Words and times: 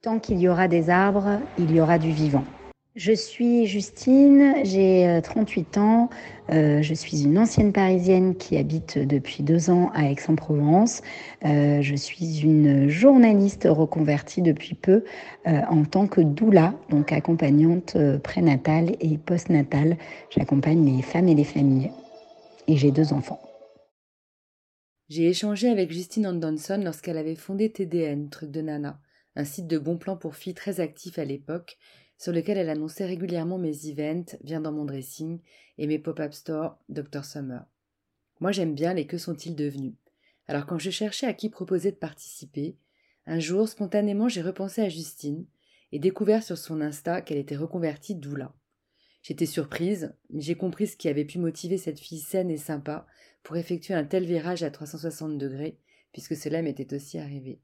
Tant 0.00 0.20
qu'il 0.20 0.38
y 0.38 0.48
aura 0.48 0.68
des 0.68 0.90
arbres, 0.90 1.40
il 1.58 1.74
y 1.74 1.80
aura 1.80 1.98
du 1.98 2.12
vivant. 2.12 2.44
Je 2.94 3.12
suis 3.12 3.66
Justine, 3.66 4.54
j'ai 4.62 5.20
38 5.24 5.76
euh, 5.76 5.80
ans, 5.80 6.10
euh, 6.50 6.82
je 6.82 6.94
suis 6.94 7.24
une 7.24 7.36
ancienne 7.36 7.72
parisienne 7.72 8.36
qui 8.36 8.56
habite 8.56 8.96
depuis 8.96 9.42
deux 9.42 9.70
ans 9.70 9.90
à 9.94 10.08
Aix-en-Provence. 10.08 11.02
Euh, 11.44 11.82
je 11.82 11.96
suis 11.96 12.40
une 12.42 12.88
journaliste 12.88 13.66
reconvertie 13.68 14.40
depuis 14.40 14.76
peu 14.76 15.04
en 15.46 15.84
tant 15.84 16.06
que 16.06 16.20
doula, 16.20 16.74
donc 16.90 17.10
accompagnante 17.10 17.96
prénatale 18.22 18.92
et 19.00 19.18
postnatale. 19.18 19.96
J'accompagne 20.30 20.96
les 20.96 21.02
femmes 21.02 21.28
et 21.28 21.34
les 21.34 21.44
familles. 21.44 21.90
Et 22.68 22.76
j'ai 22.76 22.92
deux 22.92 23.12
enfants. 23.12 23.40
J'ai 25.08 25.28
échangé 25.28 25.68
avec 25.68 25.90
Justine 25.90 26.26
Anderson 26.26 26.80
lorsqu'elle 26.84 27.16
avait 27.16 27.34
fondé 27.34 27.70
TDN, 27.72 28.28
Truc 28.28 28.50
de 28.50 28.60
Nana, 28.60 29.00
un 29.38 29.44
site 29.44 29.68
de 29.68 29.78
bons 29.78 29.98
plans 29.98 30.16
pour 30.16 30.34
filles 30.34 30.52
très 30.52 30.80
actif 30.80 31.16
à 31.16 31.24
l'époque 31.24 31.78
sur 32.18 32.32
lequel 32.32 32.58
elle 32.58 32.70
annonçait 32.70 33.06
régulièrement 33.06 33.56
mes 33.56 33.86
events, 33.86 34.36
Viens 34.42 34.60
dans 34.60 34.72
mon 34.72 34.84
dressing, 34.84 35.38
et 35.78 35.86
mes 35.86 36.00
pop-up 36.00 36.34
stores 36.34 36.76
Dr. 36.88 37.24
Summer. 37.24 37.64
Moi 38.40 38.50
j'aime 38.50 38.74
bien 38.74 38.94
les 38.94 39.06
que 39.06 39.16
sont-ils 39.16 39.54
devenus? 39.54 39.94
Alors 40.48 40.66
quand 40.66 40.80
je 40.80 40.90
cherchais 40.90 41.28
à 41.28 41.34
qui 41.34 41.50
proposer 41.50 41.92
de 41.92 41.96
participer, 41.96 42.76
un 43.26 43.38
jour, 43.38 43.68
spontanément, 43.68 44.28
j'ai 44.28 44.42
repensé 44.42 44.82
à 44.82 44.88
Justine 44.88 45.46
et 45.92 46.00
découvert 46.00 46.42
sur 46.42 46.58
son 46.58 46.80
Insta 46.80 47.22
qu'elle 47.22 47.38
était 47.38 47.56
reconvertie 47.56 48.16
doula. 48.16 48.52
J'étais 49.22 49.46
surprise, 49.46 50.16
mais 50.30 50.40
j'ai 50.40 50.56
compris 50.56 50.88
ce 50.88 50.96
qui 50.96 51.08
avait 51.08 51.24
pu 51.24 51.38
motiver 51.38 51.78
cette 51.78 52.00
fille 52.00 52.18
saine 52.18 52.50
et 52.50 52.56
sympa 52.56 53.06
pour 53.44 53.56
effectuer 53.56 53.94
un 53.94 54.04
tel 54.04 54.24
virage 54.24 54.64
à 54.64 54.70
360 54.72 55.38
degrés, 55.38 55.78
puisque 56.12 56.34
cela 56.34 56.60
m'était 56.60 56.92
aussi 56.92 57.18
arrivé. 57.18 57.60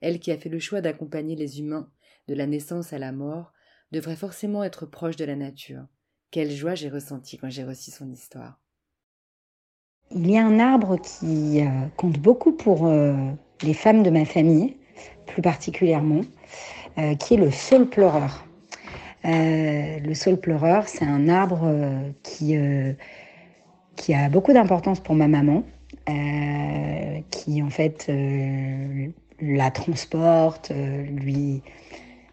Elle 0.00 0.20
qui 0.20 0.30
a 0.32 0.38
fait 0.38 0.48
le 0.48 0.58
choix 0.58 0.80
d'accompagner 0.80 1.36
les 1.36 1.60
humains 1.60 1.90
de 2.28 2.34
la 2.34 2.46
naissance 2.46 2.92
à 2.92 2.98
la 2.98 3.12
mort 3.12 3.52
devrait 3.92 4.16
forcément 4.16 4.64
être 4.64 4.86
proche 4.86 5.16
de 5.16 5.24
la 5.24 5.36
nature. 5.36 5.86
Quelle 6.30 6.50
joie 6.50 6.74
j'ai 6.74 6.88
ressentie 6.88 7.38
quand 7.38 7.50
j'ai 7.50 7.64
reçu 7.64 7.90
son 7.90 8.10
histoire. 8.10 8.58
Il 10.10 10.30
y 10.30 10.38
a 10.38 10.44
un 10.44 10.58
arbre 10.58 10.98
qui 11.00 11.60
euh, 11.60 11.68
compte 11.96 12.18
beaucoup 12.18 12.52
pour 12.52 12.86
euh, 12.86 13.14
les 13.62 13.74
femmes 13.74 14.02
de 14.02 14.10
ma 14.10 14.24
famille, 14.24 14.76
plus 15.26 15.42
particulièrement, 15.42 16.20
euh, 16.98 17.14
qui 17.16 17.34
est 17.34 17.38
le 17.38 17.50
saule 17.50 17.88
pleureur. 17.88 18.44
le 19.24 20.14
saule 20.14 20.38
pleureur, 20.38 20.88
c'est 20.88 21.04
un 21.04 21.28
arbre 21.28 22.12
qui, 22.22 22.54
qui 23.96 24.14
a 24.14 24.28
beaucoup 24.28 24.52
d'importance 24.52 25.00
pour 25.00 25.16
ma 25.16 25.26
maman, 25.26 25.64
qui 27.30 27.60
en 27.60 27.70
fait 27.70 28.08
la 29.40 29.70
transporte, 29.70 30.72
lui 30.72 31.62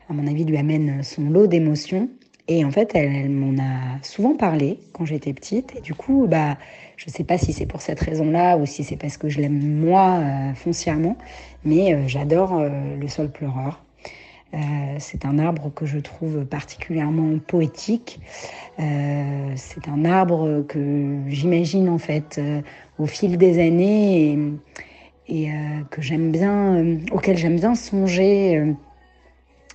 à 0.10 0.14
mon 0.14 0.28
avis, 0.28 0.44
lui 0.44 0.58
amène 0.58 1.04
son 1.04 1.30
lot 1.30 1.48
d'émotions. 1.48 2.10
Et 2.48 2.66
en 2.66 2.72
fait, 2.72 2.92
elle, 2.94 3.30
m'en 3.30 3.62
a 3.62 4.04
souvent 4.04 4.36
parlé 4.36 4.80
quand 4.92 5.06
j'étais 5.06 5.34
petite. 5.34 5.76
Et 5.78 5.82
du 5.82 5.94
coup, 5.94 6.28
bah, 6.28 6.58
je 6.98 7.06
ne 7.08 7.12
sais 7.12 7.24
pas 7.24 7.38
si 7.38 7.54
c'est 7.54 7.66
pour 7.66 7.82
cette 7.82 8.00
raison-là 8.02 8.58
ou 8.58 8.66
si 8.66 8.84
c'est 8.84 8.98
parce 8.98 9.18
que 9.18 9.30
je 9.30 9.40
l'aime 9.40 9.80
moi 9.80 10.20
euh, 10.20 10.54
foncièrement, 10.54 11.18
mais 11.64 11.94
euh, 11.94 12.08
j'adore 12.08 12.60
euh, 12.60 12.70
le 13.00 13.08
sol 13.08 13.32
pleureur. 13.32 13.82
c'est 15.00 15.26
un 15.26 15.40
arbre 15.40 15.72
que 15.74 15.86
je 15.86 15.98
trouve 15.98 16.46
particulièrement 16.46 17.40
poétique. 17.40 18.20
c'est 18.78 19.88
un 19.88 20.06
arbre 20.06 20.64
que 20.68 21.18
j'imagine 21.28 21.90
en 21.90 21.98
fait 21.98 22.40
au 23.00 23.08
fil 23.08 23.40
des 23.40 23.58
années 23.58 24.38
et 25.28 25.50
que 25.90 26.02
j'aime 26.02 26.32
bien, 26.32 26.84
auquel 27.12 27.38
j'aime 27.38 27.56
bien 27.56 27.76
songer 27.76 28.76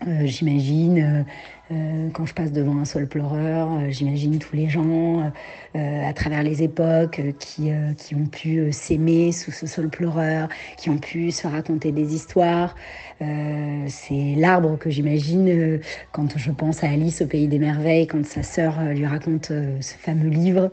euh, 0.06 0.26
j'imagine 0.26 1.26
euh, 1.70 1.74
euh, 1.78 2.08
quand 2.12 2.26
je 2.26 2.34
passe 2.34 2.52
devant 2.52 2.78
un 2.78 2.84
sol 2.84 3.06
pleureur, 3.06 3.68
j'imagine 3.90 4.38
tous 4.38 4.56
les 4.56 4.68
gens 4.68 5.30
à 5.74 6.12
travers 6.12 6.42
les 6.42 6.62
époques 6.62 7.20
qui, 7.38 7.70
qui 7.96 8.14
ont 8.14 8.26
pu 8.26 8.72
s'aimer 8.72 9.30
sous 9.32 9.52
ce 9.52 9.66
sol 9.66 9.88
pleureur, 9.88 10.48
qui 10.76 10.90
ont 10.90 10.98
pu 10.98 11.30
se 11.30 11.46
raconter 11.46 11.92
des 11.92 12.14
histoires. 12.14 12.74
c'est 13.20 14.34
l'arbre 14.36 14.76
que 14.76 14.90
j'imagine 14.90 15.80
quand 16.10 16.36
je 16.36 16.50
pense 16.50 16.82
à 16.82 16.88
Alice 16.88 17.22
au 17.22 17.26
pays 17.26 17.46
des 17.46 17.58
merveilles, 17.58 18.06
quand 18.06 18.24
sa 18.26 18.42
sœur 18.42 18.80
lui 18.82 19.06
raconte 19.06 19.52
ce 19.80 19.94
fameux 19.94 20.30
livre. 20.30 20.72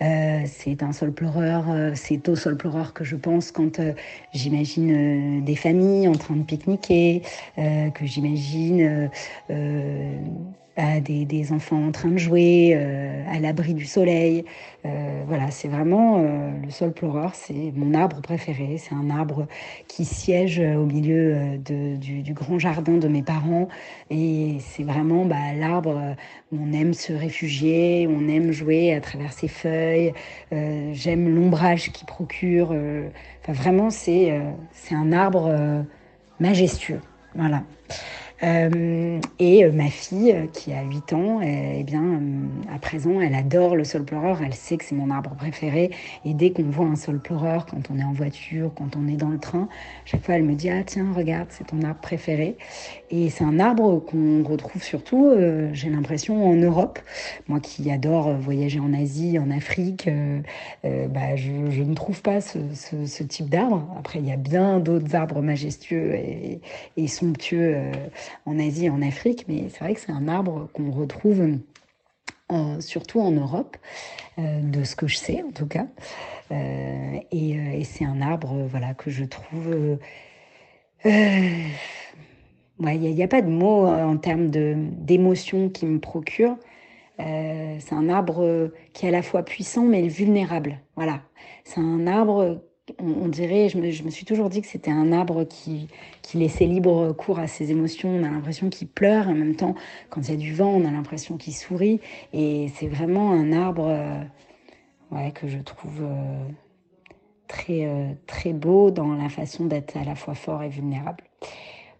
c'est 0.00 0.82
un 0.82 0.92
sol 0.92 1.12
pleureur, 1.12 1.64
c'est 1.94 2.28
au 2.28 2.36
sol 2.36 2.56
pleureur 2.56 2.92
que 2.92 3.04
je 3.04 3.16
pense 3.16 3.52
quand 3.52 3.80
j'imagine 4.34 5.42
des 5.44 5.56
familles 5.56 6.08
en 6.08 6.14
train 6.14 6.36
de 6.36 6.42
pique-niquer, 6.42 7.22
que 7.56 8.04
j'imagine 8.04 8.82
euh, 8.82 9.08
euh, 9.50 10.16
à 10.76 11.00
des, 11.00 11.52
enfants 11.52 11.86
en 11.86 11.92
train 11.92 12.08
de 12.08 12.16
jouer, 12.16 12.72
euh, 12.74 13.22
à 13.30 13.38
l'abri 13.38 13.74
du 13.74 13.84
soleil. 13.84 14.44
voilà, 15.26 15.50
c'est 15.50 15.68
vraiment 15.68 16.22
le 16.22 16.70
sol 16.70 16.92
pleureur, 16.92 17.34
c'est 17.34 17.72
mon 17.76 17.94
arbre 17.94 18.20
préféré. 18.22 18.78
C'est 18.78 18.94
un 18.94 19.10
arbre 19.10 19.46
qui 19.86 20.04
siège 20.04 20.60
au 20.60 20.86
milieu 20.86 21.58
du, 21.58 22.32
grand 22.32 22.58
jardin 22.58 22.94
de 22.94 23.06
mes 23.06 23.22
parents. 23.22 23.68
Et 24.10 24.56
c'est 24.60 24.82
vraiment 24.82 25.26
bah, 25.26 25.52
l'arbre 25.54 26.16
où 26.50 26.58
on 26.58 26.72
aime 26.72 26.94
se 26.94 27.12
réfugier, 27.12 28.08
on 28.10 28.28
aime 28.28 28.50
jouer 28.50 28.94
à 28.94 29.00
travers 29.00 29.32
ses 29.32 29.48
feuilles. 29.48 30.14
J'aime 30.50 31.34
l'ombrage 31.34 31.92
qu'il 31.92 32.06
procure. 32.06 32.74
Enfin, 33.42 33.52
vraiment, 33.52 33.90
c'est 33.90 34.40
c'est 34.72 34.94
un 34.94 35.12
arbre 35.12 35.84
majestueux. 36.40 37.00
Voilà. 37.34 37.62
Euh, 38.44 39.20
et 39.38 39.64
euh, 39.64 39.70
ma 39.70 39.88
fille, 39.88 40.32
euh, 40.32 40.46
qui 40.52 40.72
a 40.72 40.82
8 40.82 41.12
ans, 41.12 41.40
eh 41.42 41.84
bien, 41.84 42.20
à 42.74 42.78
présent, 42.80 43.20
elle 43.20 43.34
adore 43.34 43.76
le 43.76 43.84
sol 43.84 44.04
pleureur. 44.04 44.40
Elle 44.44 44.54
sait 44.54 44.76
que 44.76 44.84
c'est 44.84 44.96
mon 44.96 45.10
arbre 45.10 45.34
préféré. 45.36 45.90
Et 46.24 46.34
dès 46.34 46.50
qu'on 46.50 46.64
voit 46.64 46.86
un 46.86 46.96
sol 46.96 47.20
pleureur, 47.20 47.66
quand 47.66 47.90
on 47.90 47.98
est 47.98 48.04
en 48.04 48.12
voiture, 48.12 48.72
quand 48.74 48.96
on 48.96 49.06
est 49.06 49.16
dans 49.16 49.28
le 49.28 49.38
train, 49.38 49.68
chaque 50.04 50.24
fois, 50.24 50.34
elle 50.34 50.42
me 50.42 50.54
dit 50.54 50.70
Ah, 50.70 50.82
tiens, 50.84 51.12
regarde, 51.14 51.48
c'est 51.50 51.68
ton 51.68 51.82
arbre 51.82 52.00
préféré. 52.00 52.56
Et 53.10 53.30
c'est 53.30 53.44
un 53.44 53.60
arbre 53.60 54.00
qu'on 54.00 54.42
retrouve 54.42 54.82
surtout, 54.82 55.30
j'ai 55.72 55.90
l'impression, 55.90 56.48
en 56.48 56.54
Europe. 56.54 56.98
Moi 57.48 57.60
qui 57.60 57.90
adore 57.90 58.32
voyager 58.34 58.80
en 58.80 58.92
Asie, 58.92 59.38
en 59.38 59.50
Afrique, 59.50 60.08
bah, 60.82 61.36
je, 61.36 61.82
ne 61.82 61.94
trouve 61.94 62.22
pas 62.22 62.40
ce, 62.40 63.22
type 63.22 63.50
d'arbre. 63.50 63.86
Après, 63.98 64.18
il 64.18 64.26
y 64.26 64.32
a 64.32 64.36
bien 64.36 64.80
d'autres 64.80 65.14
arbres 65.14 65.42
majestueux 65.42 66.14
et, 66.14 66.60
et 66.96 67.06
somptueux 67.06 67.76
en 68.46 68.58
Asie 68.58 68.90
en 68.90 69.02
Afrique, 69.02 69.46
mais 69.48 69.68
c'est 69.68 69.80
vrai 69.80 69.94
que 69.94 70.00
c'est 70.00 70.12
un 70.12 70.28
arbre 70.28 70.68
qu'on 70.72 70.90
retrouve 70.90 71.58
surtout 72.80 73.20
en 73.20 73.30
Europe, 73.30 73.76
euh, 74.38 74.60
de 74.60 74.84
ce 74.84 74.96
que 74.96 75.06
je 75.06 75.16
sais 75.16 75.42
en 75.42 75.52
tout 75.52 75.66
cas. 75.66 75.86
Euh, 76.50 76.54
euh, 76.54 77.18
et, 77.30 77.84
c'est 77.84 78.04
un 78.04 78.20
arbre 78.20 78.66
voilà, 78.68 78.94
que 78.94 79.10
je 79.10 79.24
trouve... 79.24 79.98
Il 81.04 82.98
n'y 82.98 83.22
a, 83.22 83.28
pas 83.28 83.42
de 83.42 83.48
mots 83.48 83.86
en 83.86 84.16
termes 84.16 84.48
d'émotion 84.50 85.68
qui 85.68 85.86
me 85.86 86.00
procure. 86.00 86.56
Euh, 87.20 87.76
c'est 87.78 87.94
un 87.94 88.08
arbre 88.08 88.72
qui 88.92 89.06
est 89.06 89.08
à 89.08 89.12
la 89.12 89.22
fois 89.22 89.44
puissant 89.44 89.84
mais 89.84 90.08
vulnérable. 90.08 90.80
Voilà. 90.96 91.20
C'est 91.64 91.80
un 91.80 92.06
arbre, 92.06 92.62
on, 92.98 93.28
dirait, 93.28 93.68
je 93.68 93.78
me, 93.78 94.10
suis 94.10 94.24
toujours 94.24 94.48
dit 94.48 94.60
que 94.60 94.66
c'était 94.66 94.90
un 94.90 95.12
arbre 95.12 95.44
qui, 95.44 95.88
laissait 96.34 96.66
libre 96.66 97.12
cours 97.12 97.38
à 97.38 97.46
ses 97.46 97.70
émotions. 97.70 98.08
On 98.10 98.24
a 98.24 98.30
l'impression 98.30 98.70
qu'il 98.70 98.88
pleure, 98.88 99.28
en 99.28 99.34
même 99.34 99.54
temps, 99.54 99.74
quand 100.10 100.22
il 100.22 100.30
y 100.30 100.34
a 100.34 100.36
du 100.36 100.54
vent, 100.54 100.70
on 100.70 100.84
a 100.84 100.90
l'impression 100.90 101.36
qu'il 101.36 101.54
sourit. 101.54 102.00
Et 102.32 102.68
c'est 102.74 102.88
vraiment 102.88 103.32
un 103.32 103.52
arbre 103.52 103.94
ouais, 105.10 105.32
que 105.32 105.46
je 105.46 105.58
trouve 105.58 106.02
très, 107.48 108.16
très 108.26 108.52
beau 108.52 108.90
dans 108.90 109.14
la 109.14 109.28
façon 109.28 109.66
d'être 109.66 109.96
à 109.96 110.04
la 110.04 110.14
fois 110.14 110.34
fort 110.34 110.62
et 110.62 110.68
vulnérable. 110.68 111.24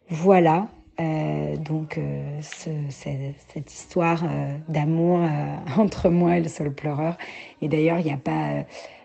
Voilà, 0.09 0.69
euh, 1.01 1.57
donc 1.57 1.97
euh, 1.97 2.39
cette 2.41 3.73
histoire 3.73 4.25
euh, 4.25 4.57
d'amour 4.69 5.21
entre 5.79 6.11
moi 6.11 6.37
et 6.37 6.43
le 6.43 6.49
sol 6.49 6.73
pleureur. 6.73 7.17
Et 7.61 7.69
d'ailleurs, 7.69 7.99
il 7.99 8.05
n'y 8.05 8.13
a 8.13 8.19
pas 8.19 8.65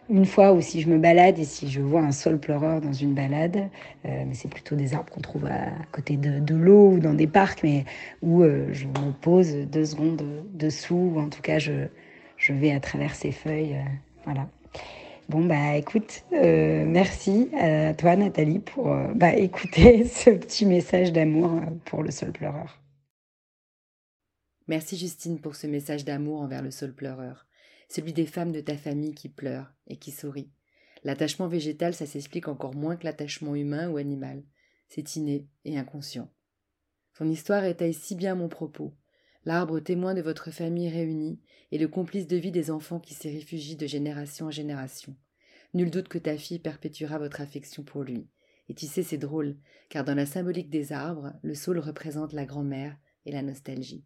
une 0.09 0.25
fois 0.25 0.54
où 0.54 0.62
si 0.62 0.81
je 0.81 0.89
me 0.89 0.98
balade 0.98 1.39
et 1.39 1.44
si 1.44 1.69
je 1.69 1.81
vois 1.81 2.01
un 2.01 2.12
sol 2.12 2.39
pleureur 2.39 2.81
dans 2.81 2.94
une 2.94 3.13
balade, 3.13 3.69
mais 4.04 4.33
c'est 4.33 4.50
plutôt 4.50 4.75
des 4.75 4.94
arbres 4.94 5.12
qu'on 5.12 5.21
trouve 5.21 5.45
à, 5.45 5.71
côté 5.92 6.18
de, 6.18 6.56
l'eau 6.56 6.92
ou 6.92 7.00
dans 7.00 7.13
des 7.13 7.27
parcs, 7.27 7.63
mais 7.63 7.86
où 8.21 8.44
je 8.44 8.86
me 8.86 9.12
pose 9.12 9.54
deux 9.54 9.86
secondes 9.86 10.21
dessous, 10.54 11.12
ou 11.15 11.19
en 11.19 11.30
tout 11.30 11.42
cas 11.42 11.59
je, 11.59 11.88
je 12.38 12.54
vais 12.54 12.71
à 12.71 12.80
travers 12.80 13.15
ces 13.15 13.31
feuilles. 13.31 13.75
voilà. 14.24 14.48
Bon, 15.30 15.44
bah 15.44 15.75
écoute, 15.75 16.24
euh, 16.31 16.86
merci 16.88 17.50
à 17.53 17.94
toi 17.94 18.15
Nathalie 18.15 18.60
pour 18.60 18.94
euh, 18.94 19.07
bah, 19.13 19.33
écouter 19.36 20.06
ce 20.06 20.30
petit 20.30 20.65
message 20.65 21.12
d'amour 21.12 21.51
euh, 21.51 21.65
pour 21.83 22.01
le 22.01 22.12
sol 22.12 22.31
pleureur. 22.31 22.81
Merci 24.69 24.95
Justine 24.95 25.39
pour 25.39 25.56
ce 25.56 25.68
message 25.68 26.06
d'amour 26.06 26.42
envers 26.42 26.62
le 26.62 26.71
sol 26.71 26.94
pleureur, 26.94 27.45
celui 27.88 28.13
des 28.13 28.25
femmes 28.25 28.51
de 28.51 28.62
ta 28.62 28.78
famille 28.78 29.13
qui 29.13 29.30
pleurent 29.30 29.74
et 29.88 29.98
qui 29.98 30.12
sourient. 30.12 30.51
L'attachement 31.04 31.48
végétal, 31.48 31.94
ça 31.94 32.06
s'explique 32.06 32.48
encore 32.48 32.75
moins 32.75 32.95
que 32.95 33.06
l'attachement 33.06 33.56
humain 33.56 33.89
ou 33.89 33.98
animal. 33.98 34.44
C'est 34.89 35.16
inné 35.16 35.48
et 35.66 35.78
inconscient. 35.78 36.30
Son 37.18 37.30
histoire 37.30 37.63
étaye 37.63 37.94
si 37.94 38.16
bien 38.16 38.36
mon 38.36 38.50
propos. 38.50 38.94
L'arbre 39.45 39.80
témoin 39.80 40.13
de 40.13 40.22
votre 40.22 40.51
famille 40.51 40.89
réunie 40.89 41.39
et 41.72 41.78
le 41.78 41.88
complice 41.88 42.28
de 42.28 42.38
vie 42.38 42.51
des 42.51 42.69
enfants 42.69 43.00
qui 43.00 43.13
s'y 43.13 43.30
réfugient 43.30 43.78
de 43.78 43.88
génération 43.88 44.48
en 44.48 44.51
génération. 44.51 45.16
Nul 45.74 45.89
doute 45.89 46.07
que 46.07 46.18
ta 46.18 46.38
fille 46.38 46.60
perpétuera 46.60 47.18
votre 47.18 47.42
affection 47.42 47.84
pour 47.84 48.04
lui. 48.04 48.28
Et 48.69 48.74
tu 48.74 48.86
sais, 48.86 49.04
c'est 49.04 49.18
drôle, 49.18 49.57
car 49.89 50.04
dans 50.04 50.16
la 50.16 50.25
symbolique 50.25 50.69
des 50.69 50.92
arbres, 50.92 51.34
le 51.42 51.56
saule 51.56 51.80
représente 51.80 52.34
la 52.34 52.45
grand-mère 52.45 52.98
et 53.25 53.31
la 53.31 53.42
nostalgie. 53.42 54.06